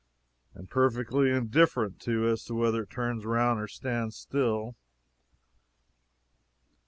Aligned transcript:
And 0.55 0.67
perfectly 0.67 1.29
indifferent, 1.29 1.99
too, 1.99 2.25
as 2.25 2.43
to 2.45 2.55
whether 2.55 2.81
it 2.81 2.89
turns 2.89 3.23
around 3.23 3.59
or 3.59 3.67
stands 3.67 4.17
still. 4.17 4.75